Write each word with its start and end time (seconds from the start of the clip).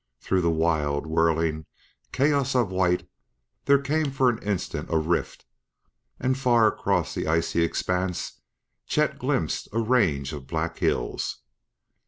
Through 0.19 0.41
the 0.41 0.49
wild, 0.49 1.05
whirling 1.05 1.67
chaos 2.11 2.55
of 2.55 2.71
white 2.71 3.07
there 3.65 3.77
came 3.77 4.09
for 4.09 4.29
an 4.31 4.39
instant 4.41 4.89
a 4.91 4.97
rift 4.97 5.45
and 6.19 6.35
far 6.35 6.65
across 6.65 7.15
an 7.17 7.27
icy 7.27 7.61
expanse 7.63 8.41
Chet 8.87 9.19
glimpsed 9.19 9.67
a 9.71 9.77
range 9.79 10.33
of 10.33 10.47
black 10.47 10.79
hills! 10.79 11.43